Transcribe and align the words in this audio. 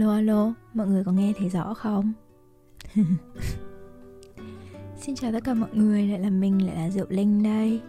Alo 0.00 0.12
alo, 0.12 0.54
mọi 0.74 0.86
người 0.86 1.04
có 1.04 1.12
nghe 1.12 1.32
thấy 1.38 1.48
rõ 1.48 1.74
không? 1.74 2.12
Xin 5.00 5.14
chào 5.14 5.32
tất 5.32 5.44
cả 5.44 5.54
mọi 5.54 5.70
người, 5.72 6.06
lại 6.06 6.20
là 6.20 6.30
mình, 6.30 6.66
lại 6.66 6.76
là 6.76 6.90
Diệu 6.90 7.06
Linh 7.08 7.42
đây 7.42 7.80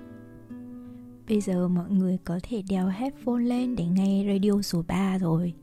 Bây 1.28 1.42
giờ 1.42 1.68
mọi 1.68 1.90
người 1.90 2.18
có 2.24 2.40
thể 2.44 2.64
đeo 2.70 2.88
headphone 2.88 3.44
lên 3.44 3.76
để 3.76 3.86
nghe 3.86 4.26
radio 4.34 4.62
số 4.62 4.84
3 4.88 5.18
rồi 5.18 5.54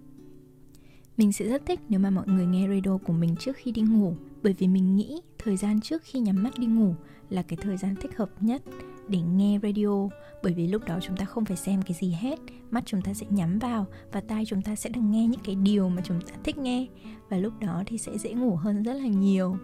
Mình 1.16 1.32
sẽ 1.32 1.48
rất 1.48 1.66
thích 1.66 1.80
nếu 1.88 2.00
mà 2.00 2.10
mọi 2.10 2.26
người 2.26 2.46
nghe 2.46 2.68
radio 2.68 2.98
của 2.98 3.12
mình 3.12 3.36
trước 3.36 3.56
khi 3.56 3.72
đi 3.72 3.82
ngủ 3.82 4.14
Bởi 4.42 4.52
vì 4.52 4.68
mình 4.68 4.96
nghĩ 4.96 5.20
thời 5.38 5.56
gian 5.56 5.80
trước 5.80 6.02
khi 6.04 6.20
nhắm 6.20 6.42
mắt 6.42 6.58
đi 6.58 6.66
ngủ 6.66 6.94
là 7.30 7.42
cái 7.42 7.56
thời 7.62 7.76
gian 7.76 7.94
thích 7.96 8.16
hợp 8.16 8.30
nhất 8.40 8.62
để 9.08 9.20
nghe 9.20 9.58
radio, 9.62 10.08
bởi 10.42 10.52
vì 10.52 10.66
lúc 10.66 10.84
đó 10.86 10.98
chúng 11.02 11.16
ta 11.16 11.24
không 11.24 11.44
phải 11.44 11.56
xem 11.56 11.82
cái 11.82 11.96
gì 12.00 12.16
hết. 12.20 12.38
Mắt 12.70 12.82
chúng 12.86 13.02
ta 13.02 13.14
sẽ 13.14 13.26
nhắm 13.30 13.58
vào 13.58 13.86
và 14.12 14.20
tai 14.20 14.44
chúng 14.46 14.62
ta 14.62 14.76
sẽ 14.76 14.90
được 14.90 15.00
nghe 15.00 15.26
những 15.26 15.40
cái 15.44 15.54
điều 15.54 15.88
mà 15.88 16.02
chúng 16.04 16.20
ta 16.20 16.34
thích 16.44 16.58
nghe. 16.58 16.86
Và 17.28 17.36
lúc 17.36 17.52
đó 17.60 17.82
thì 17.86 17.98
sẽ 17.98 18.18
dễ 18.18 18.32
ngủ 18.32 18.56
hơn 18.56 18.82
rất 18.82 18.94
là 18.94 19.06
nhiều. 19.06 19.56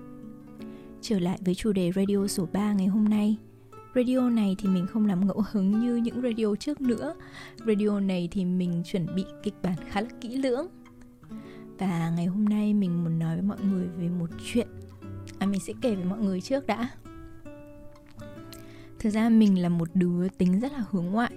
Trở 1.01 1.19
lại 1.19 1.39
với 1.45 1.55
chủ 1.55 1.73
đề 1.73 1.93
radio 1.93 2.27
số 2.27 2.49
3 2.53 2.73
ngày 2.73 2.87
hôm 2.87 3.05
nay. 3.05 3.37
Radio 3.95 4.31
này 4.31 4.57
thì 4.59 4.69
mình 4.69 4.87
không 4.87 5.07
làm 5.07 5.27
ngẫu 5.27 5.43
hứng 5.51 5.81
như 5.81 5.97
những 5.97 6.23
radio 6.23 6.55
trước 6.61 6.81
nữa. 6.81 7.15
Radio 7.67 8.01
này 8.01 8.29
thì 8.31 8.45
mình 8.45 8.83
chuẩn 8.85 9.15
bị 9.15 9.25
kịch 9.43 9.55
bản 9.63 9.77
khá 9.89 10.01
là 10.01 10.09
kỹ 10.21 10.37
lưỡng. 10.37 10.67
Và 11.79 12.13
ngày 12.17 12.27
hôm 12.27 12.45
nay 12.45 12.75
mình 12.75 13.05
muốn 13.05 13.19
nói 13.19 13.35
với 13.37 13.43
mọi 13.43 13.59
người 13.71 13.87
về 13.99 14.09
một 14.09 14.31
chuyện. 14.53 14.69
À 15.39 15.47
mình 15.47 15.61
sẽ 15.61 15.73
kể 15.81 15.95
với 15.95 16.05
mọi 16.05 16.19
người 16.19 16.41
trước 16.41 16.67
đã. 16.67 16.89
Thực 19.05 19.11
ra 19.11 19.29
mình 19.29 19.63
là 19.63 19.69
một 19.69 19.89
đứa 19.95 20.29
tính 20.29 20.61
rất 20.61 20.73
là 20.73 20.85
hướng 20.91 21.05
ngoại. 21.05 21.33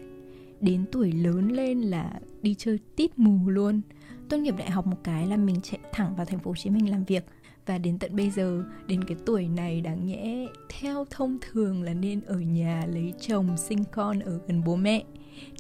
Đến 0.62 0.86
tuổi 0.92 1.12
lớn 1.12 1.52
lên 1.52 1.82
là 1.82 2.20
đi 2.42 2.56
chơi 2.58 2.80
tít 2.96 3.20
mù 3.20 3.50
luôn. 3.50 3.82
Tốt 4.30 4.38
nghiệp 4.38 4.56
đại 4.58 4.72
học 4.72 4.88
một 4.88 4.98
cái 5.04 5.28
là 5.28 5.38
mình 5.38 5.62
chạy 5.62 5.80
thẳng 5.92 6.16
vào 6.16 6.26
thành 6.26 6.40
phố 6.40 6.52
Hồ 6.52 6.56
Chí 6.56 6.70
Minh 6.70 6.90
làm 6.92 7.04
việc. 7.04 7.26
Và 7.66 7.78
đến 7.78 8.00
tận 8.00 8.16
bây 8.16 8.30
giờ, 8.30 8.64
đến 8.88 9.04
cái 9.04 9.18
tuổi 9.26 9.48
này 9.48 9.82
đáng 9.82 10.06
nhẽ, 10.06 10.48
theo 10.70 11.06
thông 11.10 11.38
thường 11.42 11.84
là 11.84 11.94
nên 11.94 12.22
ở 12.22 12.40
nhà 12.40 12.86
lấy 12.94 13.14
chồng, 13.20 13.58
sinh 13.58 13.84
con 13.92 14.20
ở 14.20 14.40
gần 14.48 14.64
bố 14.64 14.76
mẹ, 14.76 15.04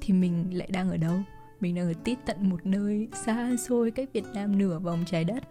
thì 0.02 0.14
mình 0.14 0.46
lại 0.52 0.68
đang 0.72 0.90
ở 0.90 0.98
đâu? 0.98 1.16
Mình 1.60 1.76
đang 1.76 1.88
ở 1.88 1.94
tít 2.04 2.18
tận 2.26 2.50
một 2.50 2.66
nơi 2.66 3.08
xa 3.26 3.56
xôi 3.68 3.92
cách 3.92 4.10
việt 4.14 4.26
nam 4.34 4.58
nửa 4.58 4.80
vòng 4.80 5.04
trái 5.06 5.24
đất. 5.24 5.44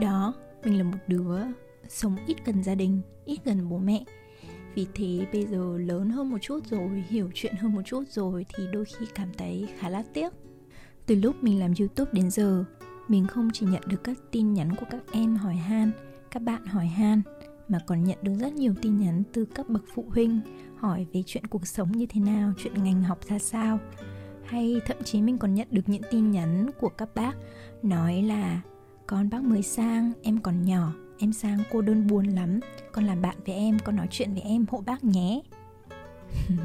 Đó, 0.00 0.34
mình 0.64 0.78
là 0.78 0.84
một 0.84 0.98
đứa 1.06 1.38
sống 1.88 2.16
ít 2.26 2.36
gần 2.44 2.62
gia 2.62 2.74
đình, 2.74 3.00
ít 3.24 3.40
gần 3.44 3.68
bố 3.68 3.78
mẹ 3.78 4.04
vì 4.78 4.86
thế 4.94 5.26
bây 5.32 5.46
giờ 5.46 5.78
lớn 5.78 6.10
hơn 6.10 6.30
một 6.30 6.38
chút 6.40 6.66
rồi, 6.66 7.04
hiểu 7.08 7.30
chuyện 7.34 7.54
hơn 7.54 7.74
một 7.74 7.82
chút 7.84 8.02
rồi 8.08 8.46
thì 8.54 8.64
đôi 8.72 8.84
khi 8.84 9.06
cảm 9.14 9.28
thấy 9.38 9.68
khá 9.78 9.88
là 9.88 10.02
tiếc. 10.14 10.32
Từ 11.06 11.14
lúc 11.14 11.36
mình 11.42 11.60
làm 11.60 11.72
youtube 11.78 12.10
đến 12.12 12.30
giờ, 12.30 12.64
mình 13.08 13.26
không 13.26 13.48
chỉ 13.52 13.66
nhận 13.66 13.82
được 13.86 14.04
các 14.04 14.18
tin 14.30 14.54
nhắn 14.54 14.76
của 14.76 14.86
các 14.90 15.02
em 15.12 15.36
hỏi 15.36 15.54
han, 15.54 15.90
các 16.30 16.42
bạn 16.42 16.66
hỏi 16.66 16.86
han, 16.86 17.22
mà 17.68 17.78
còn 17.86 18.04
nhận 18.04 18.18
được 18.22 18.32
rất 18.40 18.52
nhiều 18.52 18.74
tin 18.82 18.98
nhắn 18.98 19.22
từ 19.32 19.44
các 19.44 19.68
bậc 19.68 19.82
phụ 19.94 20.04
huynh 20.08 20.40
hỏi 20.76 21.06
về 21.12 21.22
chuyện 21.26 21.46
cuộc 21.46 21.66
sống 21.66 21.92
như 21.92 22.06
thế 22.06 22.20
nào, 22.20 22.52
chuyện 22.58 22.84
ngành 22.84 23.02
học 23.02 23.18
ra 23.28 23.38
sao. 23.38 23.78
Hay 24.44 24.80
thậm 24.86 24.96
chí 25.04 25.22
mình 25.22 25.38
còn 25.38 25.54
nhận 25.54 25.68
được 25.70 25.88
những 25.88 26.02
tin 26.10 26.30
nhắn 26.30 26.70
của 26.80 26.88
các 26.88 27.14
bác 27.14 27.36
nói 27.82 28.22
là 28.22 28.60
con 29.06 29.30
bác 29.30 29.42
mới 29.42 29.62
sang, 29.62 30.12
em 30.22 30.38
còn 30.40 30.62
nhỏ 30.62 30.92
em 31.18 31.32
sang 31.32 31.58
cô 31.70 31.82
đơn 31.82 32.06
buồn 32.06 32.26
lắm. 32.26 32.60
Con 32.92 33.04
làm 33.04 33.22
bạn 33.22 33.36
với 33.46 33.54
em, 33.54 33.78
con 33.84 33.96
nói 33.96 34.06
chuyện 34.10 34.32
với 34.32 34.42
em, 34.42 34.64
hộ 34.70 34.82
bác 34.86 35.04
nhé. 35.04 35.42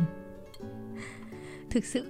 Thực 1.70 1.86
sự, 1.86 2.06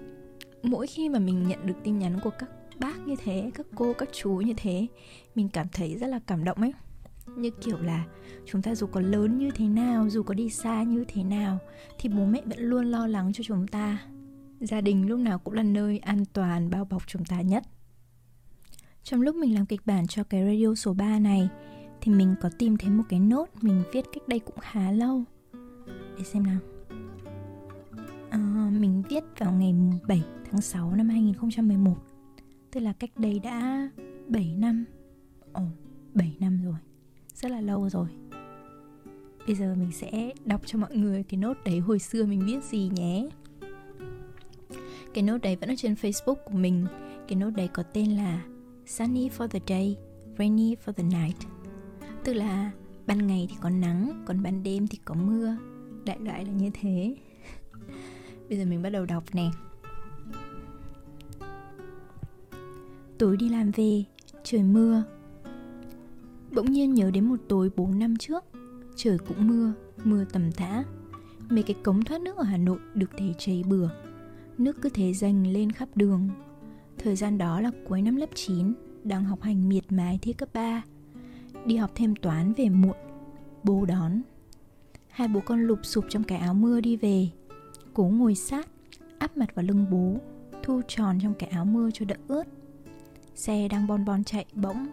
mỗi 0.64 0.88
khi 0.88 1.10
mà 1.10 1.20
mình 1.20 1.48
nhận 1.48 1.66
được 1.66 1.74
tin 1.84 2.00
nhắn 2.00 2.20
của 2.24 2.30
các 2.40 2.50
bác 2.80 3.08
như 3.08 3.16
thế, 3.24 3.52
các 3.54 3.66
cô, 3.76 3.94
các 3.94 4.10
chú 4.12 4.32
như 4.32 4.54
thế, 4.58 4.88
mình 5.36 5.50
cảm 5.50 5.68
thấy 5.72 5.98
rất 5.98 6.08
là 6.08 6.20
cảm 6.28 6.44
động 6.44 6.58
ấy. 6.58 6.74
Như 7.38 7.50
kiểu 7.62 7.78
là 7.80 8.06
chúng 8.46 8.62
ta 8.62 8.76
dù 8.76 8.88
có 8.88 9.02
lớn 9.02 9.38
như 9.38 9.52
thế 9.52 9.68
nào, 9.68 10.10
dù 10.10 10.24
có 10.24 10.34
đi 10.34 10.50
xa 10.50 10.84
như 10.84 11.06
thế 11.08 11.24
nào, 11.24 11.60
thì 12.00 12.10
bố 12.10 12.26
mẹ 12.26 12.42
vẫn 12.46 12.60
luôn 12.60 12.86
lo 12.86 13.08
lắng 13.08 13.34
cho 13.34 13.44
chúng 13.44 13.68
ta. 13.68 13.98
Gia 14.60 14.82
đình 14.82 15.08
lúc 15.08 15.20
nào 15.20 15.40
cũng 15.40 15.54
là 15.54 15.64
nơi 15.64 15.98
an 15.98 16.26
toàn, 16.34 16.70
bao 16.70 16.86
bọc 16.86 17.08
chúng 17.08 17.26
ta 17.26 17.42
nhất. 17.42 17.64
Trong 19.04 19.22
lúc 19.22 19.36
mình 19.36 19.56
làm 19.56 19.66
kịch 19.66 19.82
bản 19.86 20.08
cho 20.08 20.24
cái 20.24 20.44
radio 20.46 20.76
số 20.76 20.94
3 20.94 21.20
này 21.20 21.50
thì 22.04 22.12
mình 22.12 22.36
có 22.42 22.50
tìm 22.58 22.78
thấy 22.78 22.90
một 22.90 23.04
cái 23.10 23.20
nốt 23.20 23.46
mình 23.62 23.84
viết 23.94 24.06
cách 24.14 24.28
đây 24.28 24.40
cũng 24.40 24.60
khá 24.60 24.92
lâu. 24.92 25.24
Để 26.18 26.24
xem 26.24 26.44
nào. 26.44 26.60
À, 28.30 28.70
mình 28.80 29.04
viết 29.10 29.24
vào 29.38 29.52
ngày 29.52 29.76
7 30.08 30.24
tháng 30.52 30.62
6 30.62 30.96
năm 30.96 31.10
2011 31.10 31.96
Tức 32.72 32.80
là 32.80 32.94
cách 32.94 33.12
đây 33.18 33.40
đã 33.40 33.90
7 34.28 34.56
năm. 34.58 34.86
Ồ, 35.54 35.62
7 36.14 36.36
năm 36.40 36.62
rồi. 36.64 36.76
Rất 37.34 37.52
là 37.52 37.62
lâu 37.62 37.90
rồi. 37.90 38.08
Bây 39.48 39.56
giờ 39.56 39.76
mình 39.76 39.92
sẽ 39.92 40.34
đọc 40.46 40.62
cho 40.66 40.80
mọi 40.80 40.96
người 40.96 41.24
cái 41.24 41.38
nốt 41.38 41.58
đấy 41.66 41.80
hồi 41.80 42.00
xưa 42.00 42.26
mình 42.26 42.46
viết 42.46 42.64
gì 42.64 42.90
nhé. 42.94 43.30
Cái 45.14 45.24
nốt 45.24 45.38
đấy 45.38 45.56
vẫn 45.56 45.70
ở 45.70 45.76
trên 45.78 45.94
Facebook 45.94 46.36
của 46.36 46.58
mình. 46.58 46.86
Cái 47.28 47.36
nốt 47.36 47.50
đấy 47.50 47.68
có 47.74 47.84
tên 47.84 48.12
là 48.12 48.44
Sunny 48.86 49.30
for 49.30 49.48
the 49.48 49.60
day, 49.68 49.98
rainy 50.38 50.76
for 50.86 50.92
the 50.92 51.04
night. 51.04 51.53
Tức 52.24 52.34
là 52.34 52.72
ban 53.08 53.28
ngày 53.28 53.48
thì 53.50 53.56
có 53.62 53.70
nắng, 53.70 54.24
còn 54.26 54.44
ban 54.44 54.64
đêm 54.64 54.88
thì 54.88 55.00
có 55.06 55.16
mưa. 55.16 55.56
Đại 56.06 56.20
loại 56.20 56.46
là 56.46 56.52
như 56.52 56.70
thế. 56.82 57.16
Bây 58.50 58.58
giờ 58.58 58.66
mình 58.66 58.82
bắt 58.82 58.90
đầu 58.90 59.06
đọc 59.06 59.24
nè. 59.34 59.50
Tối 63.18 63.38
đi 63.38 63.50
làm 63.50 63.72
về, 63.72 64.04
trời 64.44 64.64
mưa. 64.64 65.04
Bỗng 66.52 66.72
nhiên 66.72 66.94
nhớ 66.94 67.12
đến 67.12 67.26
một 67.26 67.40
tối 67.48 67.70
4 67.76 68.00
năm 68.00 68.18
trước 68.18 68.44
Trời 68.96 69.18
cũng 69.18 69.48
mưa, 69.48 69.74
mưa 70.04 70.26
tầm 70.26 70.52
tã. 70.52 70.84
Mấy 71.50 71.64
cái 71.64 71.76
cống 71.84 72.04
thoát 72.04 72.22
nước 72.22 72.38
ở 72.38 72.44
Hà 72.44 72.58
Nội 72.58 72.80
được 72.94 73.10
thấy 73.18 73.36
cháy 73.38 73.64
bừa. 73.68 73.90
Nước 74.58 74.82
cứ 74.82 74.90
thế 74.90 75.14
dành 75.14 75.48
lên 75.54 75.72
khắp 75.72 75.90
đường. 75.96 76.30
Thời 76.98 77.16
gian 77.16 77.38
đó 77.38 77.62
là 77.62 77.72
cuối 77.88 78.02
năm 78.02 78.16
lớp 78.16 78.30
9 78.36 78.74
Đang 79.04 79.24
học 79.24 79.42
hành 79.42 79.70
miệt 79.70 79.92
mài 79.92 80.20
thi 80.22 80.34
cấp 80.34 80.50
3 80.54 80.84
Đi 81.66 81.76
học 81.76 81.92
thêm 81.96 82.16
toán 82.16 82.54
về 82.54 82.70
muộn 82.70 82.98
Bố 83.64 83.86
đón. 83.86 84.22
Hai 85.10 85.28
bố 85.28 85.40
con 85.46 85.64
lụp 85.64 85.80
sụp 85.84 86.06
trong 86.10 86.24
cái 86.24 86.38
áo 86.38 86.54
mưa 86.54 86.82
đi 86.82 86.96
về. 86.96 87.28
Cố 87.94 88.04
ngồi 88.04 88.36
sát 88.36 88.68
Áp 89.20 89.38
mặt 89.38 89.56
vào 89.56 89.66
lưng 89.66 89.86
bố 89.92 90.20
Thu 90.64 90.82
tròn 90.88 91.20
trong 91.22 91.34
cái 91.34 91.50
áo 91.50 91.66
mưa 91.66 91.90
cho 91.94 92.06
đỡ 92.06 92.16
ướt. 92.28 92.44
Xe 93.36 93.68
đang 93.68 93.88
bon 93.88 94.06
bon 94.06 94.24
chạy 94.24 94.46
bỗng. 94.54 94.88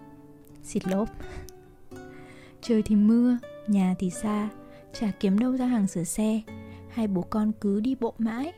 Xịt 0.62 0.88
lốp. 0.88 1.08
Trời 2.62 2.82
thì 2.82 2.96
mưa, 2.96 3.38
nhà 3.66 3.94
thì 3.98 4.10
xa 4.10 4.48
Chả 4.92 5.10
kiếm 5.20 5.38
đâu 5.38 5.56
ra 5.56 5.66
hàng 5.66 5.86
sửa 5.86 6.04
xe. 6.04 6.40
Hai 6.88 7.06
bố 7.06 7.22
con 7.22 7.52
cứ 7.60 7.80
đi 7.80 7.94
bộ 8.00 8.14
mãi. 8.18 8.52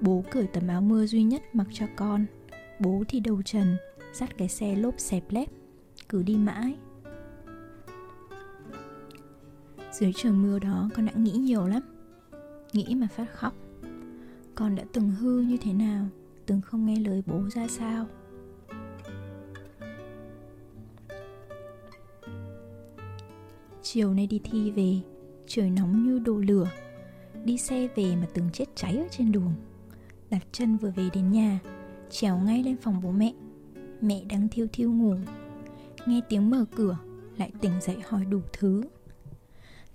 Bố 0.00 0.24
cởi 0.30 0.46
tấm 0.46 0.68
áo 0.68 0.80
mưa 0.80 1.06
duy 1.06 1.22
nhất 1.22 1.42
mặc 1.52 1.66
cho 1.72 1.86
con. 1.96 2.26
Bố 2.80 3.04
thì 3.08 3.20
đầu 3.20 3.42
trần 3.42 3.76
Dắt 4.12 4.38
cái 4.38 4.48
xe 4.48 4.76
lốp 4.76 4.94
xẹp 4.98 5.22
lép 5.30 5.48
Cứ 6.08 6.22
đi 6.22 6.36
mãi. 6.36 6.76
Dưới 9.98 10.12
trời 10.16 10.32
mưa 10.32 10.58
đó, 10.58 10.88
con 10.94 11.06
đã 11.06 11.12
nghĩ 11.12 11.30
nhiều 11.32 11.66
lắm. 11.66 11.82
Nghĩ 12.72 12.94
mà 12.94 13.06
phát 13.16 13.26
khóc. 13.34 13.54
Con 14.54 14.74
đã 14.74 14.84
từng 14.92 15.10
hư 15.10 15.40
như 15.40 15.56
thế 15.56 15.72
nào? 15.72 16.06
Từng 16.46 16.60
không 16.60 16.86
nghe 16.86 17.00
lời 17.00 17.22
bố 17.26 17.40
ra 17.54 17.68
sao? 17.68 18.06
Chiều 23.82 24.14
nay 24.14 24.26
đi 24.26 24.40
thi 24.44 24.70
về, 24.70 25.00
Trời 25.46 25.70
nóng 25.70 26.02
như 26.02 26.18
đồ 26.18 26.36
lửa. 26.38 26.70
Đi 27.44 27.58
xe 27.58 27.88
về 27.96 28.16
mà 28.16 28.26
tưởng 28.34 28.50
chết 28.52 28.64
cháy 28.74 28.96
ở 28.96 29.06
trên 29.10 29.32
đường. 29.32 29.52
Đặt 30.30 30.46
chân 30.52 30.76
vừa 30.76 30.90
về 30.90 31.08
đến 31.12 31.32
nhà, 31.32 31.60
Trèo 32.10 32.38
ngay 32.38 32.62
lên 32.62 32.76
phòng 32.76 33.00
bố 33.02 33.10
mẹ. 33.10 33.32
Mẹ 34.00 34.24
đang 34.24 34.48
thiêu 34.48 34.66
thiêu 34.72 34.92
ngủ. 34.92 35.14
Nghe 36.06 36.20
tiếng 36.28 36.50
mở 36.50 36.64
cửa, 36.76 36.98
Lại 37.36 37.52
tỉnh 37.60 37.72
dậy 37.80 37.96
hỏi 38.08 38.24
đủ 38.24 38.40
thứ. 38.52 38.82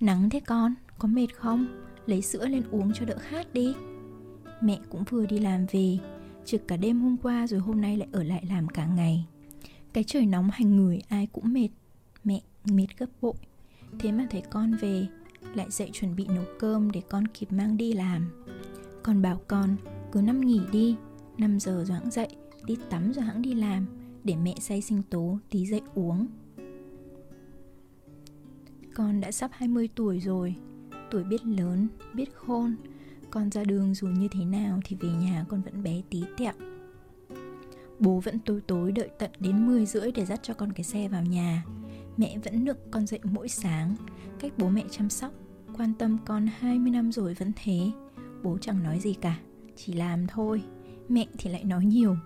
Nắng 0.02 0.30
thế 0.30 0.40
con, 0.40 0.74
có 0.98 1.08
mệt 1.08 1.28
không? 1.36 1.68
Lấy 2.06 2.22
sữa 2.22 2.46
lên 2.46 2.64
uống 2.72 2.94
cho 2.94 3.06
đỡ 3.06 3.18
khát 3.20 3.54
đi. 3.54 3.74
Mẹ 4.62 4.80
cũng 4.90 5.04
vừa 5.10 5.26
đi 5.26 5.40
làm 5.40 5.66
về 5.72 5.98
Trực 6.46 6.68
cả 6.68 6.78
đêm 6.78 7.02
hôm 7.02 7.18
qua 7.18 7.48
rồi 7.48 7.60
hôm 7.60 7.82
nay 7.82 7.98
lại 7.98 8.08
ở 8.12 8.24
lại 8.24 8.44
làm 8.50 8.68
cả 8.68 8.86
ngày. 8.86 9.26
Cái 9.94 10.04
trời 10.04 10.26
nóng 10.26 10.50
hành 10.54 10.76
người 10.76 11.02
ai 11.10 11.28
cũng 11.32 11.54
mệt. 11.54 11.70
Mẹ 12.24 12.42
mệt 12.66 12.88
gấp 12.98 13.06
bội. 13.22 13.34
Thế 14.00 14.12
mà 14.12 14.28
thấy 14.30 14.42
con 14.50 14.76
về 14.76 15.08
Lại 15.56 15.68
dậy 15.70 15.90
chuẩn 15.94 16.16
bị 16.16 16.28
nấu 16.28 16.46
cơm 16.60 16.92
để 16.92 17.02
con 17.10 17.28
kịp 17.28 17.52
mang 17.52 17.78
đi 17.78 17.94
làm. 17.94 18.44
Con 19.04 19.22
bảo 19.22 19.42
con 19.48 19.76
cứ 20.12 20.22
năm 20.22 20.42
nghỉ 20.42 20.62
đi 20.72 20.96
5 21.38 21.60
giờ 21.60 21.84
rồi 21.88 21.98
hãng 22.00 22.12
dậy 22.12 22.28
Đi 22.66 22.78
tắm 22.90 23.14
rồi 23.14 23.26
hãng 23.26 23.42
đi 23.42 23.54
làm 23.54 23.86
Để 24.24 24.36
mẹ 24.36 24.56
say 24.60 24.82
sinh 24.82 25.04
tố 25.10 25.38
tí 25.50 25.66
dậy 25.66 25.82
uống. 25.96 26.28
Con 28.96 29.22
đã 29.22 29.32
sắp 29.32 29.52
20 29.54 29.90
tuổi 29.96 30.20
rồi. 30.20 30.56
Tuổi 31.12 31.24
biết 31.24 31.46
lớn, 31.46 31.88
biết 32.14 32.36
khôn. 32.36 32.76
Con 33.30 33.52
ra 33.52 33.64
đường 33.64 33.94
dù 33.94 34.08
như 34.08 34.28
thế 34.32 34.46
nào 34.46 34.80
thì 34.86 34.96
về 35.00 35.10
nhà 35.10 35.46
con 35.50 35.62
vẫn 35.62 35.84
bé 35.84 36.02
tí 36.10 36.24
tẹo. 36.38 36.54
Bố 38.00 38.20
vẫn 38.20 38.40
tối 38.40 38.62
tối 38.68 38.92
đợi 38.92 39.10
tận 39.20 39.32
đến 39.40 39.68
10 39.68 39.86
rưỡi 39.86 40.12
để 40.12 40.26
dắt 40.26 40.40
cho 40.44 40.54
con 40.54 40.74
cái 40.74 40.84
xe 40.84 41.08
vào 41.08 41.24
nhà. 41.24 41.64
Mẹ 42.18 42.38
vẫn 42.44 42.66
nựng 42.66 42.78
con 42.92 43.08
dậy 43.08 43.20
mỗi 43.24 43.48
sáng. 43.50 43.96
Cách 44.40 44.52
bố 44.58 44.70
mẹ 44.70 44.84
chăm 44.92 45.10
sóc 45.10 45.32
Quan 45.78 45.94
tâm 45.94 46.18
con 46.26 46.48
20 46.60 46.92
năm 46.92 47.12
rồi 47.12 47.34
vẫn 47.34 47.52
thế. 47.64 47.92
Bố 48.44 48.58
chẳng 48.62 48.84
nói 48.84 49.00
gì 49.00 49.14
cả 49.14 49.38
Chỉ 49.76 49.94
làm 49.94 50.28
thôi. 50.28 50.64
Mẹ 51.10 51.28
thì 51.38 51.50
lại 51.50 51.64
nói 51.64 51.86
nhiều. 51.86 52.18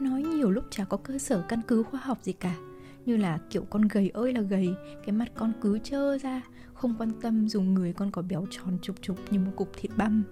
Nói 0.00 0.22
nhiều 0.22 0.50
lúc 0.50 0.64
chả 0.70 0.84
có 0.84 0.96
cơ 0.96 1.18
sở 1.18 1.44
căn 1.48 1.60
cứ 1.68 1.82
khoa 1.82 2.00
học 2.00 2.18
gì 2.22 2.32
cả. 2.32 2.56
Như 3.06 3.16
là 3.16 3.38
kiểu 3.50 3.64
con 3.70 3.88
gầy 3.88 4.10
ơi 4.14 4.32
là 4.32 4.40
gầy 4.40 4.74
Cái 5.06 5.12
mặt 5.12 5.28
con 5.34 5.52
cứ 5.60 5.78
trơ 5.78 6.18
ra 6.18 6.42
Không 6.74 6.94
quan 6.98 7.10
tâm 7.20 7.48
dù 7.48 7.62
người 7.62 7.92
con 7.92 8.10
có 8.10 8.22
béo 8.22 8.46
tròn 8.50 8.78
trục 8.82 9.02
trục 9.02 9.32
như 9.32 9.38
một 9.38 9.52
cục 9.56 9.72
thịt 9.76 9.90
băm. 9.96 10.24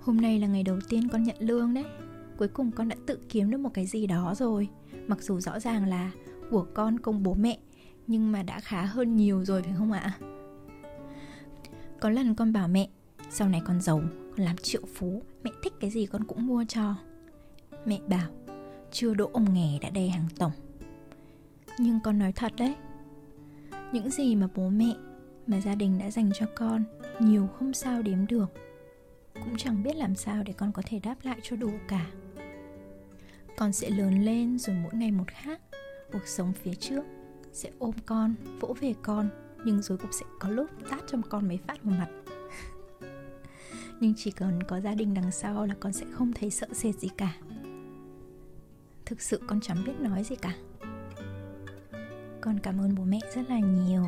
Hôm 0.00 0.20
nay 0.20 0.40
là 0.40 0.46
ngày 0.46 0.62
đầu 0.62 0.78
tiên 0.88 1.08
con 1.08 1.22
nhận 1.22 1.36
lương 1.38 1.74
đấy. 1.74 1.84
Cuối 2.36 2.48
cùng 2.48 2.70
con 2.70 2.88
đã 2.88 2.96
tự 3.06 3.18
kiếm 3.28 3.50
được 3.50 3.58
một 3.58 3.70
cái 3.74 3.86
gì 3.86 4.06
đó 4.06 4.34
rồi. 4.36 4.68
Mặc 5.06 5.22
dù 5.22 5.40
rõ 5.40 5.60
ràng 5.60 5.86
là 5.86 6.10
của 6.50 6.66
con 6.74 6.98
công 6.98 7.22
bố 7.22 7.34
mẹ 7.34 7.58
Nhưng 8.06 8.32
mà 8.32 8.42
đã 8.42 8.60
khá 8.60 8.84
hơn 8.84 9.16
nhiều 9.16 9.44
rồi 9.44 9.62
phải 9.62 9.74
không 9.78 9.92
ạ? 9.92 10.18
Có 12.00 12.10
lần 12.10 12.34
con 12.34 12.52
bảo 12.52 12.68
mẹ 12.68 12.88
Sau 13.30 13.48
này 13.48 13.62
con 13.64 13.80
giàu, 13.80 14.02
con 14.36 14.46
làm 14.46 14.56
triệu 14.56 14.82
phú 14.94 15.22
Mẹ 15.44 15.50
thích 15.62 15.72
cái 15.80 15.90
gì 15.90 16.06
con 16.06 16.24
cũng 16.24 16.46
mua 16.46 16.64
cho. 16.68 16.94
Mẹ 17.86 18.00
bảo 18.08 18.28
Chưa 18.92 19.14
đỗ 19.14 19.30
ông 19.32 19.54
nghề 19.54 19.78
đã 19.82 19.90
đầy 19.90 20.10
hàng 20.10 20.28
tổng. 20.38 20.52
Nhưng 21.78 22.00
con 22.00 22.18
nói 22.18 22.32
thật 22.32 22.52
đấy. 22.58 22.74
Những 23.92 24.10
gì 24.10 24.36
mà 24.36 24.48
bố 24.54 24.68
mẹ 24.68 24.96
Mà 25.46 25.60
gia 25.60 25.74
đình 25.74 25.98
đã 25.98 26.10
dành 26.10 26.30
cho 26.34 26.46
con 26.56 26.84
Nhiều 27.20 27.46
không 27.46 27.72
sao 27.74 28.02
đếm 28.02 28.26
được. 28.26 28.46
Cũng 29.34 29.56
chẳng 29.56 29.82
biết 29.82 29.96
làm 29.96 30.14
sao 30.14 30.42
để 30.42 30.52
con 30.52 30.72
có 30.72 30.82
thể 30.86 30.98
đáp 30.98 31.16
lại 31.22 31.38
cho 31.42 31.56
đủ 31.56 31.70
cả. 31.88 32.06
Con 33.56 33.72
sẽ 33.72 33.90
lớn 33.90 34.24
lên 34.24 34.58
rồi 34.58 34.76
mỗi 34.82 34.94
ngày 34.94 35.10
một 35.10 35.28
khác. 35.28 35.60
Cuộc 36.12 36.26
sống 36.26 36.52
phía 36.52 36.74
trước 36.74 37.02
Sẽ 37.52 37.70
ôm 37.78 37.94
con, 38.06 38.34
vỗ 38.60 38.74
về 38.80 38.94
con 39.02 39.28
Nhưng 39.64 39.82
rồi 39.82 39.98
cũng 39.98 40.12
sẽ 40.12 40.26
có 40.38 40.48
lúc 40.48 40.70
tát 40.90 41.00
cho 41.06 41.18
con 41.30 41.48
mấy 41.48 41.58
phát 41.66 41.84
vào 41.84 41.96
mặt. 41.98 42.08
Nhưng 44.00 44.14
chỉ 44.16 44.30
cần 44.30 44.62
có 44.62 44.80
gia 44.80 44.94
đình 44.94 45.14
đằng 45.14 45.30
sau 45.30 45.66
là 45.66 45.74
con 45.80 45.92
sẽ 45.92 46.06
không 46.12 46.32
thấy 46.32 46.50
sợ 46.50 46.66
sệt 46.72 46.94
gì 46.94 47.08
cả. 47.16 47.36
Thực 49.06 49.20
sự 49.20 49.40
con 49.46 49.60
chẳng 49.60 49.84
biết 49.86 50.00
nói 50.00 50.24
gì 50.24 50.36
cả 50.36 50.54
con 52.46 52.58
cảm 52.58 52.80
ơn 52.80 52.94
bố 52.94 53.04
mẹ 53.04 53.18
rất 53.34 53.42
là 53.48 53.58
nhiều. 53.58 54.04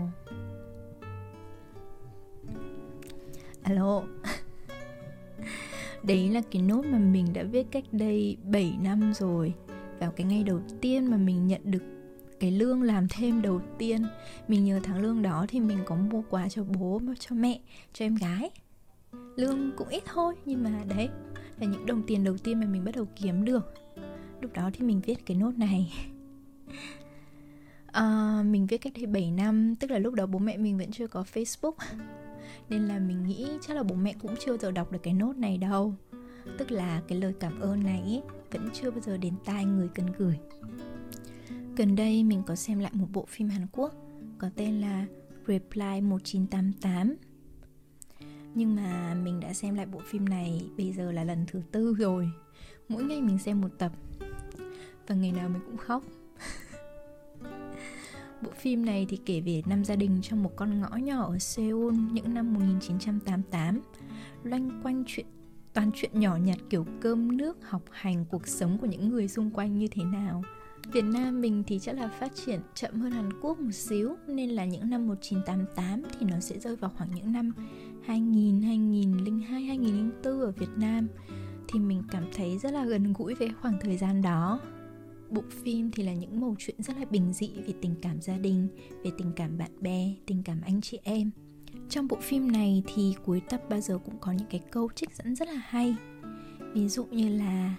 Alo. 3.62 4.02
Đấy 6.02 6.29
là 6.29 6.40
cái 6.50 6.62
nốt 6.62 6.87
mà 6.87 6.99
mình 6.99 7.32
đã 7.32 7.43
viết 7.43 7.67
cách 7.70 7.85
đây 7.93 8.37
7 8.44 8.76
năm 8.82 9.12
rồi. 9.14 9.55
Vào 9.99 10.11
cái 10.11 10.26
ngày 10.26 10.43
đầu 10.43 10.61
tiên 10.81 11.11
mà 11.11 11.17
mình 11.17 11.46
nhận 11.46 11.61
được 11.64 11.82
cái 12.40 12.50
lương 12.50 12.82
làm 12.82 13.06
thêm 13.11 13.43
đầu 13.43 13.61
tiên, 13.79 14.06
mình 14.49 14.64
nhờ 14.64 14.81
tháng 14.82 15.00
lương 15.00 15.23
đó 15.23 15.46
thì 15.49 15.61
mình 15.61 15.79
có 15.84 15.96
mua 15.96 16.23
quà 16.31 16.49
cho 16.49 16.64
bố 16.64 17.00
cho 17.19 17.37
mẹ, 17.37 17.61
cho 17.93 18.05
em 18.05 18.14
gái. 18.14 18.50
Lương 19.37 19.73
cũng 19.76 19.88
ít 19.88 20.02
thôi 20.06 20.34
nhưng 20.44 20.62
mà 20.62 20.84
đấy, 20.88 21.08
là 21.61 21.67
những 21.67 21.87
đồng 21.87 22.02
tiền 22.06 22.25
đầu 22.25 22.38
tiên 22.38 22.61
mà 22.61 22.67
mình 22.67 22.84
bắt 22.84 22.94
đầu 22.94 23.06
kiếm 23.17 23.44
được. 23.44 23.75
Lúc 24.41 24.52
đó 24.52 24.70
thì 24.73 24.87
mình 24.87 25.00
viết 25.00 25.26
cái 25.26 25.37
nốt 25.37 25.58
này. 25.58 25.93
à, 27.98 28.42
mình 28.42 28.66
viết 28.66 28.78
cách 28.78 28.92
đây 28.96 29.06
7 29.06 29.30
năm 29.30 29.74
tức 29.76 29.90
là 29.90 29.98
lúc 29.98 30.14
đó 30.14 30.26
bố 30.26 30.38
mẹ 30.38 30.56
mình 30.56 30.78
vẫn 30.78 30.90
chưa 30.90 31.06
có 31.06 31.24
facebook. 31.34 31.72
Nên 32.68 32.82
là 32.82 32.98
mình 32.98 33.24
nghĩ 33.24 33.48
chắc 33.60 33.76
là 33.76 33.82
bố 33.82 33.94
mẹ 33.94 34.14
cũng 34.22 34.34
chưa 34.40 34.52
bao 34.52 34.58
giờ 34.58 34.70
đọc 34.70 34.92
được 34.92 34.98
cái 35.02 35.14
nốt 35.14 35.36
này 35.36 35.58
đâu. 35.58 35.94
Tức 36.58 36.70
là 36.70 37.02
cái 37.08 37.18
lời 37.18 37.34
cảm 37.40 37.60
ơn 37.60 37.82
này 37.82 38.00
ấy, 38.00 38.22
vẫn 38.50 38.68
chưa 38.72 38.90
bao 38.90 39.00
giờ 39.00 39.16
đến 39.16 39.34
tai 39.44 39.64
người 39.64 39.88
cần 39.94 40.06
gửi. 40.18 40.38
Gần 41.76 41.96
đây 41.96 42.24
mình 42.24 42.42
có 42.46 42.54
xem 42.54 42.78
lại 42.78 42.90
một 42.94 43.06
bộ 43.12 43.24
phim 43.28 43.48
Hàn 43.48 43.66
Quốc 43.72 43.94
có 44.38 44.50
tên 44.56 44.80
là 44.80 45.06
Reply 45.46 46.00
1988 46.00 47.16
nhưng 48.54 48.76
mà 48.76 49.14
mình 49.14 49.40
đã 49.40 49.52
xem 49.52 49.74
lại 49.74 49.86
bộ 49.86 49.98
phim 50.04 50.24
này 50.24 50.70
bây 50.76 50.92
giờ 50.92 51.12
là 51.12 51.24
lần 51.24 51.44
thứ 51.46 51.62
tư 51.72 51.94
rồi. 51.94 52.30
Mỗi 52.88 53.02
ngày 53.02 53.20
mình 53.20 53.38
xem 53.38 53.60
một 53.60 53.68
tập. 53.78 53.92
Và 55.06 55.14
ngày 55.14 55.32
nào 55.32 55.48
mình 55.48 55.62
cũng 55.66 55.76
khóc. 55.76 56.02
Bộ 58.43 58.50
phim 58.56 58.85
này 58.85 59.06
thì 59.08 59.19
kể 59.26 59.40
về 59.40 59.62
năm 59.67 59.85
gia 59.85 59.96
đình 59.96 60.19
trong 60.23 60.43
một 60.43 60.56
con 60.56 60.81
ngõ 60.81 60.96
nhỏ 60.96 61.26
ở 61.26 61.38
Seoul 61.38 61.94
những 62.12 62.35
năm 62.35 62.55
1988 62.55 63.81
Loanh 64.43 64.81
quanh 64.82 65.05
chuyện 65.06 65.26
toàn 65.73 65.90
chuyện 65.94 66.20
nhỏ 66.20 66.37
nhặt 66.37 66.58
kiểu 66.70 66.87
cơm 67.00 67.37
nước, 67.37 67.58
học 67.69 67.82
hành, 67.90 68.25
cuộc 68.31 68.46
sống 68.46 68.79
của 68.79 68.87
những 68.87 69.08
người 69.08 69.29
xung 69.29 69.50
quanh 69.50 69.79
như 69.79 69.88
thế 69.90 70.05
nào. 70.05 70.43
Việt 70.93 71.05
Nam 71.05 71.40
mình 71.40 71.64
thì 71.67 71.79
chắc 71.79 71.96
là 71.96 72.08
phát 72.08 72.32
triển 72.46 72.61
chậm 72.75 73.00
hơn 73.00 73.11
Hàn 73.12 73.40
Quốc 73.43 73.61
một 73.61 73.73
xíu 73.73 74.17
Nên 74.26 74.50
là 74.50 74.64
những 74.64 74.91
năm 74.91 75.08
1988 75.08 76.02
thì 76.19 76.26
nó 76.31 76.41
sẽ 76.41 76.58
rơi 76.58 76.76
vào 76.76 76.91
khoảng 76.96 77.11
những 77.14 77.32
năm 77.32 77.52
2000, 78.05 78.62
2002, 78.62 79.62
2004 79.62 80.41
ở 80.41 80.50
Việt 80.50 80.70
Nam. 80.76 81.08
Thì 81.69 81.79
mình 81.79 82.02
cảm 82.11 82.25
thấy 82.34 82.58
rất 82.58 82.73
là 82.73 82.84
gần 82.84 83.12
gũi 83.12 83.34
với 83.34 83.50
khoảng 83.61 83.79
thời 83.81 83.96
gian 83.96 84.23
đó 84.23 84.61
bộ 85.30 85.42
phim 85.50 85.90
thì 85.90 86.02
là 86.02 86.12
những 86.12 86.40
mẩu 86.40 86.54
chuyện 86.58 86.76
rất 86.78 86.96
là 86.98 87.04
bình 87.04 87.32
dị 87.32 87.50
về 87.66 87.75
tình 87.82 87.94
cảm 88.02 88.20
gia 88.20 88.38
đình, 88.38 88.69
về 89.04 89.10
tình 89.19 89.32
cảm 89.36 89.58
bạn 89.58 89.70
bè, 89.80 90.14
tình 90.26 90.42
cảm 90.42 90.60
anh 90.64 90.80
chị 90.80 90.98
em. 91.02 91.30
Trong 91.88 92.08
bộ 92.08 92.16
phim 92.20 92.52
này 92.52 92.82
thì 92.94 93.14
cuối 93.25 93.42
tập 93.48 93.62
bao 93.69 93.80
giờ 93.80 93.98
cũng 93.98 94.19
có 94.20 94.32
những 94.32 94.46
cái 94.50 94.60
câu 94.70 94.88
trích 94.94 95.16
dẫn 95.16 95.34
rất 95.34 95.48
là 95.48 95.62
hay. 95.64 95.96
Ví 96.72 96.88
dụ 96.88 97.04
như 97.04 97.36
là, 97.38 97.75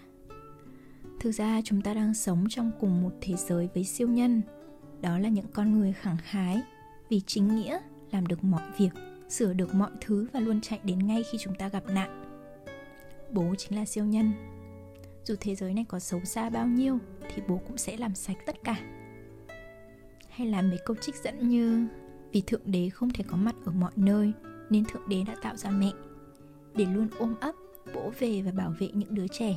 thực 1.20 1.32
ra 1.32 1.62
chúng 1.64 1.82
ta 1.82 1.94
đang 1.94 2.14
sống 2.14 2.46
trong 2.50 2.72
cùng 2.80 3.02
một 3.02 3.14
thế 3.22 3.36
giới 3.36 3.70
với 3.74 3.84
siêu 3.84 4.08
nhân. 4.08 4.42
Đó 5.02 5.20
là 5.20 5.30
những 5.30 5.48
con 5.54 5.80
người 5.80 5.94
khẳng 5.94 6.18
khái, 6.24 6.62
vì 7.10 7.22
chính 7.22 7.56
nghĩa, 7.56 7.80
làm 8.12 8.28
được 8.28 8.44
mọi 8.44 8.64
việc, 8.78 8.92
sửa 9.30 9.54
được 9.54 9.76
mọi 9.76 9.92
thứ 10.02 10.28
và 10.34 10.40
luôn 10.40 10.62
chạy 10.62 10.80
đến 10.84 11.08
ngay 11.08 11.24
khi 11.32 11.38
chúng 11.42 11.56
ta 11.56 11.70
gặp 11.70 11.84
nạn. 11.90 12.24
Bố 13.32 13.56
chính 13.58 13.78
là 13.78 13.86
siêu 13.86 14.06
nhân. 14.06 14.32
Dù 15.26 15.36
thế 15.40 15.56
giới 15.56 15.74
này 15.74 15.86
có 15.88 16.00
xấu 16.00 16.22
xa 16.26 16.50
bao 16.50 16.68
nhiêu 16.68 17.00
thì 17.40 17.46
bố 17.48 17.62
cũng 17.68 17.78
sẽ 17.78 17.98
làm 17.98 18.16
sạch 18.16 18.38
tất 18.46 18.64
cả. 18.64 18.76
Hay 20.30 20.48
là 20.48 20.62
mấy 20.62 20.80
câu 20.86 20.96
trích 21.02 21.16
dẫn 21.16 21.50
như, 21.50 21.88
vì 22.32 22.42
thượng 22.42 22.62
đế 22.66 22.90
không 22.90 23.10
thể 23.10 23.24
có 23.28 23.38
mặt 23.38 23.56
ở 23.66 23.72
mọi 23.72 23.92
nơi, 23.96 24.32
nên 24.70 24.86
thượng 24.86 25.10
đế 25.10 25.24
đã 25.28 25.36
tạo 25.42 25.56
ra 25.56 25.70
mẹ. 25.70 25.92
Để 26.76 26.86
luôn 26.86 27.08
ôm 27.20 27.36
ấp, 27.40 27.52
vỗ 27.94 28.12
về 28.20 28.42
và 28.42 28.52
bảo 28.52 28.74
vệ 28.80 28.88
những 28.94 29.16
đứa 29.16 29.28
trẻ. 29.28 29.56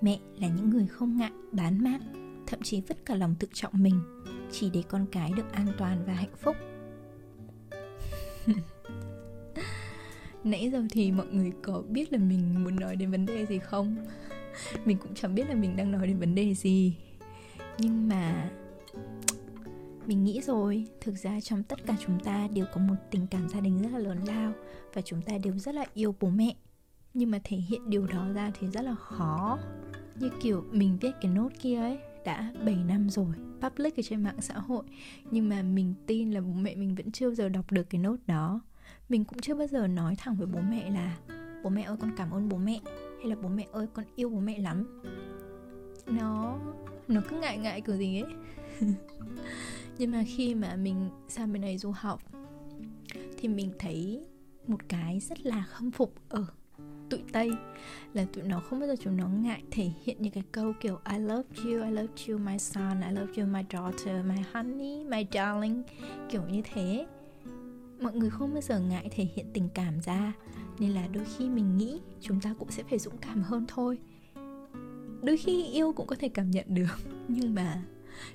Mẹ 0.00 0.18
là 0.36 0.48
những 0.48 0.70
người 0.70 0.86
không 0.86 1.16
ngại, 1.16 1.30
bán 1.52 1.84
mạng, 1.84 2.00
thậm 2.46 2.62
chí 2.62 2.80
vứt 2.80 2.96
cả 3.04 3.14
lòng 3.14 3.34
tự 3.38 3.48
trọng 3.52 3.82
mình, 3.82 4.00
chỉ 4.52 4.70
để 4.70 4.82
con 4.88 5.06
cái 5.12 5.32
được 5.36 5.52
an 5.52 5.66
toàn 5.78 6.04
và 6.06 6.12
hạnh 6.12 6.36
phúc. 6.42 6.56
Nãy 10.44 10.70
giờ 10.70 10.82
thì 10.90 11.12
mọi 11.12 11.26
người 11.26 11.52
có 11.62 11.82
biết 11.88 12.12
là 12.12 12.18
mình 12.18 12.64
muốn 12.64 12.76
nói 12.76 12.96
đến 12.96 13.10
vấn 13.10 13.26
đề 13.26 13.46
gì 13.46 13.58
không? 13.58 13.96
mình 14.84 14.98
cũng 14.98 15.14
chẳng 15.14 15.34
biết 15.34 15.48
là 15.48 15.54
mình 15.54 15.76
đang 15.76 15.92
nói 15.92 16.06
đến 16.06 16.18
vấn 16.18 16.34
đề 16.34 16.54
gì. 16.54 16.96
Nhưng 17.78 18.08
mà 18.08 18.50
mình 20.06 20.24
nghĩ 20.24 20.40
rồi, 20.40 20.86
thực 21.00 21.16
ra 21.16 21.40
trong 21.40 21.62
tất 21.62 21.86
cả 21.86 21.96
chúng 22.06 22.20
ta 22.20 22.48
đều 22.54 22.66
có 22.74 22.80
một 22.80 22.94
tình 23.10 23.26
cảm 23.26 23.48
gia 23.48 23.60
đình 23.60 23.82
rất 23.82 23.88
là 23.92 23.98
lớn 23.98 24.18
lao 24.26 24.52
và 24.94 25.02
chúng 25.02 25.22
ta 25.22 25.38
đều 25.42 25.58
rất 25.58 25.74
là 25.74 25.84
yêu 25.94 26.14
bố 26.20 26.28
mẹ. 26.28 26.54
Nhưng 27.14 27.30
mà 27.30 27.40
thể 27.44 27.56
hiện 27.56 27.90
điều 27.90 28.06
đó 28.06 28.28
ra 28.34 28.52
thì 28.60 28.66
rất 28.68 28.84
là 28.84 28.94
khó. 28.94 29.58
Như 30.20 30.30
kiểu 30.42 30.64
mình 30.70 30.98
viết 31.00 31.10
cái 31.20 31.30
nốt 31.30 31.48
kia 31.60 31.76
ấy, 31.76 31.98
đã 32.24 32.52
7 32.64 32.74
năm 32.74 33.10
rồi, 33.10 33.34
public 33.60 33.96
ở 33.96 34.02
trên 34.02 34.22
mạng 34.22 34.40
xã 34.40 34.54
hội, 34.54 34.84
nhưng 35.30 35.48
mà 35.48 35.62
mình 35.62 35.94
tin 36.06 36.30
là 36.30 36.40
bố 36.40 36.52
mẹ 36.52 36.74
mình 36.74 36.94
vẫn 36.94 37.12
chưa 37.12 37.28
bao 37.28 37.34
giờ 37.34 37.48
đọc 37.48 37.72
được 37.72 37.90
cái 37.90 38.00
nốt 38.00 38.16
đó. 38.26 38.60
Mình 39.08 39.24
cũng 39.24 39.38
chưa 39.38 39.54
bao 39.54 39.66
giờ 39.66 39.86
nói 39.86 40.14
thẳng 40.18 40.36
với 40.36 40.46
bố 40.46 40.60
mẹ 40.70 40.90
là, 40.90 41.16
bố 41.64 41.70
mẹ 41.70 41.82
ơi, 41.82 41.96
con 42.00 42.10
cảm 42.16 42.30
ơn 42.30 42.48
bố 42.48 42.58
mẹ 42.58 42.80
hay 43.24 43.30
là 43.30 43.36
bố 43.42 43.48
mẹ 43.48 43.66
ơi 43.72 43.86
con 43.94 44.04
yêu 44.16 44.28
bố 44.28 44.40
mẹ 44.40 44.58
lắm. 44.58 45.00
Nó 46.06 46.58
nó 47.08 47.20
cứ 47.28 47.36
ngại 47.36 47.58
ngại 47.58 47.80
kiểu 47.80 47.96
gì 47.96 48.20
ấy. 48.20 48.32
Nhưng 49.98 50.10
mà 50.10 50.24
khi 50.26 50.54
mà 50.54 50.76
mình 50.76 51.10
sang 51.28 51.52
bên 51.52 51.62
này 51.62 51.78
du 51.78 51.90
học 51.90 52.22
thì 53.38 53.48
mình 53.48 53.70
thấy 53.78 54.26
một 54.66 54.88
cái 54.88 55.20
rất 55.20 55.46
là 55.46 55.64
khâm 55.68 55.90
phục 55.90 56.14
ở 56.28 56.46
tụi 57.10 57.20
Tây 57.32 57.50
là 58.12 58.26
tụi 58.32 58.44
nó 58.44 58.60
không 58.60 58.80
bao 58.80 58.88
giờ 58.88 58.96
chúng 59.00 59.16
nó 59.16 59.28
ngại 59.28 59.62
thể 59.70 59.90
hiện 60.04 60.16
những 60.20 60.32
cái 60.32 60.44
câu 60.52 60.72
kiểu 60.80 60.98
I 61.12 61.18
love 61.18 61.48
you, 61.64 61.84
I 61.84 61.90
love 61.90 62.12
you 62.28 62.38
my 62.38 62.58
son, 62.58 63.00
I 63.00 63.12
love 63.12 63.32
you 63.36 63.46
my 63.46 63.62
daughter, 63.72 64.24
my 64.26 64.42
honey, 64.52 65.04
my 65.04 65.26
darling. 65.32 65.82
Kiểu 66.30 66.42
như 66.50 66.62
thế. 66.74 67.06
Mọi 68.00 68.12
người 68.12 68.30
không 68.30 68.52
bao 68.52 68.62
giờ 68.62 68.80
ngại 68.80 69.08
thể 69.10 69.26
hiện 69.34 69.46
tình 69.52 69.68
cảm 69.74 70.00
ra 70.00 70.32
nên 70.78 70.90
là 70.90 71.08
đôi 71.12 71.24
khi 71.36 71.48
mình 71.48 71.76
nghĩ 71.76 72.00
chúng 72.20 72.40
ta 72.40 72.54
cũng 72.58 72.70
sẽ 72.70 72.82
phải 72.82 72.98
dũng 72.98 73.18
cảm 73.18 73.42
hơn 73.42 73.64
thôi. 73.68 73.98
Đôi 75.22 75.36
khi 75.36 75.64
yêu 75.66 75.92
cũng 75.92 76.06
có 76.06 76.16
thể 76.16 76.28
cảm 76.28 76.50
nhận 76.50 76.64
được, 76.68 76.98
nhưng 77.28 77.54
mà 77.54 77.82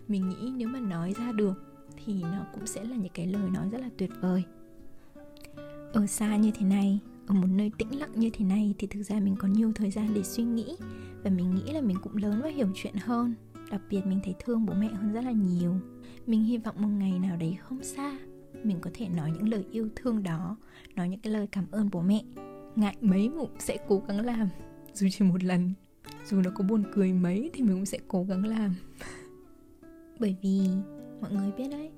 mình 0.08 0.29
nghĩ 0.29 0.51
nếu 0.58 0.67
mà 0.67 0.79
nói 0.79 1.13
ra 1.17 1.31
được 1.31 1.69
thì 2.05 2.13
nó 2.24 2.46
cũng 2.53 2.67
sẽ 2.67 2.84
là 2.84 2.96
những 2.96 3.13
cái 3.13 3.27
lời 3.27 3.50
nói 3.50 3.69
rất 3.72 3.81
là 3.81 3.89
tuyệt 3.98 4.12
vời. 4.22 4.43
Ở 5.93 6.08
xa 6.08 6.36
như 6.36 6.51
thế 6.51 6.65
này, 6.65 7.00
ở 7.27 7.36
một 7.36 7.48
nơi 7.48 7.72
tĩnh 7.77 8.00
lặng 8.00 8.12
như 8.15 8.29
thế 8.34 8.46
này 8.46 8.74
thì 8.77 8.88
thực 8.88 9.03
ra 9.03 9.19
mình 9.19 9.36
có 9.39 9.48
nhiều 9.48 9.72
thời 9.75 9.91
gian 9.91 10.13
để 10.13 10.24
suy 10.24 10.43
nghĩ 10.43 10.77
và 11.24 11.29
mình 11.29 11.55
nghĩ 11.55 11.74
là 11.74 11.81
mình 11.81 11.98
cũng 12.03 12.17
lớn 12.17 12.39
và 12.43 12.50
hiểu 12.50 12.67
chuyện 12.75 12.93
hơn. 12.96 13.34
Đặc 13.72 13.81
biệt 13.89 14.05
mình 14.05 14.19
thấy 14.24 14.36
thương 14.39 14.65
bố 14.65 14.74
mẹ 14.74 14.88
hơn 14.88 15.13
rất 15.13 15.22
là 15.22 15.31
nhiều. 15.31 15.75
Mình 16.27 16.43
hy 16.43 16.58
vọng 16.58 16.75
một 16.77 16.88
ngày 16.88 17.19
nào 17.19 17.38
đấy 17.38 17.58
không 17.63 17.84
xa 17.84 18.17
mình 18.63 18.80
có 18.82 18.89
thể 18.94 19.10
nói 19.10 19.32
những 19.32 19.50
lời 19.50 19.66
yêu 19.72 19.89
thương 19.96 20.24
đó, 20.24 20.58
nói 20.96 21.10
những 21.10 21.20
cái 21.20 21.34
lời 21.34 21.48
cảm 21.51 21.66
ơn 21.72 21.89
bố 21.92 22.01
mẹ. 22.01 22.24
Ngại 22.75 22.96
mấy 23.01 23.32
cũng 23.38 23.51
sẽ 23.60 23.78
cố 23.88 24.04
gắng 24.08 24.25
làm. 24.25 24.50
Dù 24.94 25.08
chỉ 25.12 25.25
một 25.25 25.44
lần, 25.44 25.74
dù 26.25 26.42
nó 26.42 26.51
có 26.56 26.63
buồn 26.63 26.84
cười 26.94 27.13
mấy 27.13 27.50
thì 27.54 27.63
mình 27.63 27.75
cũng 27.75 27.86
sẽ 27.86 27.98
cố 28.08 28.24
gắng 28.24 28.46
làm. 28.46 28.75
Bởi 30.20 30.36
vì, 30.42 30.62
mọi 31.22 31.32
người 31.32 31.51
biết 31.58 31.68
đấy, 31.72 31.92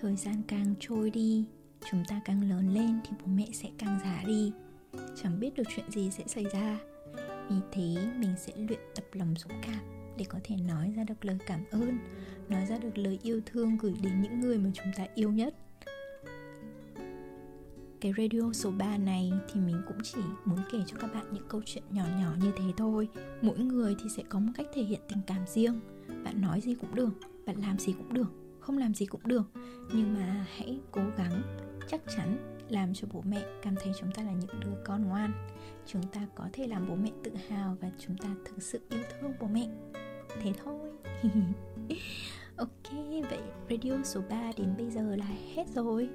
thời 0.00 0.16
gian 0.16 0.42
càng 0.48 0.74
trôi 0.80 1.10
đi, 1.10 1.44
chúng 1.90 2.02
ta 2.08 2.20
càng 2.24 2.48
lớn 2.50 2.74
lên 2.74 3.00
thì 3.04 3.16
bố 3.20 3.26
mẹ 3.32 3.46
sẽ 3.52 3.68
càng 3.78 3.98
già 4.04 4.22
đi. 4.26 4.52
Chẳng 5.22 5.40
biết 5.40 5.54
được 5.54 5.62
chuyện 5.76 5.90
gì 5.90 6.10
sẽ 6.10 6.24
xảy 6.26 6.44
ra. 6.52 6.78
Vì 7.50 7.56
thế, 7.72 7.96
mình 8.18 8.34
sẽ 8.38 8.52
luyện 8.56 8.80
tập 8.94 9.04
lòng 9.12 9.34
dũng 9.36 9.60
cảm 9.62 9.80
để 10.18 10.24
có 10.28 10.38
thể 10.44 10.56
nói 10.56 10.92
ra 10.96 11.04
được 11.04 11.24
lời 11.24 11.38
cảm 11.46 11.60
ơn, 11.70 11.98
nói 12.48 12.66
ra 12.66 12.78
được 12.78 12.98
lời 12.98 13.18
yêu 13.22 13.40
thương 13.46 13.76
gửi 13.76 13.94
đến 14.02 14.20
những 14.22 14.40
người 14.40 14.58
mà 14.58 14.70
chúng 14.74 14.92
ta 14.96 15.06
yêu 15.14 15.32
nhất 15.32 15.54
cái 18.00 18.12
radio 18.16 18.52
số 18.52 18.70
3 18.70 18.96
này 18.96 19.32
thì 19.52 19.60
mình 19.60 19.82
cũng 19.86 19.98
chỉ 20.02 20.20
muốn 20.44 20.58
kể 20.72 20.78
cho 20.86 20.96
các 21.00 21.14
bạn 21.14 21.24
những 21.32 21.48
câu 21.48 21.62
chuyện 21.64 21.84
nhỏ 21.90 22.04
nhỏ 22.20 22.30
như 22.40 22.52
thế 22.56 22.64
thôi. 22.76 23.08
Mỗi 23.42 23.58
người 23.58 23.96
thì 24.02 24.08
sẽ 24.16 24.22
có 24.28 24.38
một 24.38 24.52
cách 24.56 24.66
thể 24.74 24.82
hiện 24.82 25.00
tình 25.08 25.18
cảm 25.26 25.46
riêng. 25.46 25.80
Bạn 26.24 26.40
nói 26.40 26.60
gì 26.60 26.74
cũng 26.74 26.94
được, 26.94 27.10
bạn 27.46 27.56
làm 27.60 27.78
gì 27.78 27.92
cũng 27.92 28.14
được, 28.14 28.28
không 28.60 28.78
làm 28.78 28.94
gì 28.94 29.06
cũng 29.06 29.20
được. 29.24 29.50
Nhưng 29.92 30.14
mà 30.14 30.46
hãy 30.56 30.78
cố 30.90 31.02
gắng, 31.16 31.42
chắc 31.88 32.00
chắn 32.16 32.56
làm 32.68 32.94
cho 32.94 33.08
bố 33.12 33.22
mẹ 33.28 33.42
cảm 33.62 33.74
thấy 33.76 33.92
chúng 34.00 34.12
ta 34.12 34.22
là 34.22 34.32
những 34.32 34.60
đứa 34.60 34.82
con 34.84 35.04
ngoan. 35.04 35.32
Chúng 35.86 36.02
ta 36.02 36.20
có 36.34 36.48
thể 36.52 36.66
làm 36.66 36.88
bố 36.88 36.94
mẹ 36.94 37.10
tự 37.24 37.32
hào 37.48 37.76
và 37.80 37.90
chúng 37.98 38.16
ta 38.16 38.28
thực 38.44 38.62
sự 38.62 38.80
yêu 38.90 39.00
thương 39.10 39.32
bố 39.40 39.46
mẹ. 39.46 39.68
Thế 40.42 40.52
thôi. 40.64 40.90
Ok, 42.56 42.92
vậy 43.30 43.40
radio 43.70 44.02
số 44.04 44.20
3 44.30 44.52
đến 44.56 44.74
bây 44.76 44.90
giờ 44.90 45.16
là 45.16 45.26
hết 45.54 45.64
rồi 45.74 46.08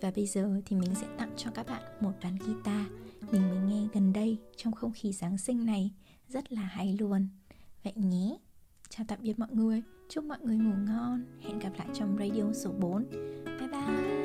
và 0.00 0.10
bây 0.16 0.26
giờ 0.26 0.60
thì 0.66 0.76
mình 0.76 0.94
sẽ 0.94 1.06
tặng 1.18 1.30
cho 1.36 1.50
các 1.54 1.66
bạn 1.66 1.82
một 2.00 2.12
ván 2.22 2.36
guitar. 2.36 2.86
Mình 3.32 3.48
mới 3.48 3.58
nghe 3.58 3.88
gần 3.94 4.12
đây, 4.12 4.38
trong 4.56 4.72
không 4.72 4.92
khí 4.92 5.12
Giáng 5.12 5.38
sinh 5.38 5.66
này. 5.66 5.90
Rất 6.28 6.52
là 6.52 6.62
hay 6.62 6.96
luôn. 7.00 7.28
Vậy 7.84 7.92
nhé. 7.96 8.38
Chào 8.88 9.04
tạm 9.08 9.18
biệt 9.22 9.38
mọi 9.38 9.48
người. 9.52 9.82
Chúc 10.08 10.24
mọi 10.24 10.38
người 10.42 10.56
ngủ 10.56 10.74
ngon. 10.86 11.24
Hẹn 11.40 11.58
gặp 11.58 11.72
lại 11.78 11.88
trong 11.94 12.16
radio 12.18 12.52
số 12.52 12.72
4 12.72 13.04
Bye 13.44 13.68
bye. 13.68 14.17